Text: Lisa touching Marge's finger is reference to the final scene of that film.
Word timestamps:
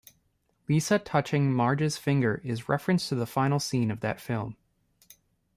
Lisa 0.67 0.97
touching 0.97 1.53
Marge's 1.53 1.95
finger 1.95 2.41
is 2.43 2.67
reference 2.67 3.07
to 3.09 3.13
the 3.13 3.27
final 3.27 3.59
scene 3.59 3.91
of 3.91 3.99
that 3.99 4.19
film. 4.19 4.57